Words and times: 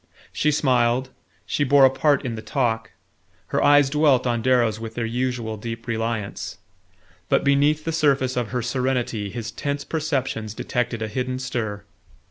She 0.33 0.49
smiled, 0.49 1.11
she 1.45 1.63
bore 1.63 1.85
a 1.85 1.91
part 1.91 2.25
in 2.25 2.33
the 2.33 2.41
talk, 2.41 2.89
her 3.49 3.63
eyes 3.63 3.87
dwelt 3.87 4.25
on 4.25 4.41
Darrow's 4.41 4.79
with 4.79 4.95
their 4.95 5.05
usual 5.05 5.57
deep 5.57 5.85
reliance; 5.85 6.57
but 7.29 7.43
beneath 7.43 7.83
the 7.83 7.91
surface 7.91 8.35
of 8.35 8.47
her 8.47 8.63
serenity 8.63 9.29
his 9.29 9.51
tense 9.51 9.83
perceptions 9.83 10.55
detected 10.55 11.03
a 11.03 11.07
hidden 11.07 11.37
stir. 11.37 11.83